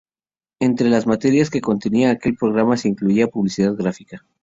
[0.59, 4.25] Entre las materias que contenía aquel programa se incluía la publicidad gráfica.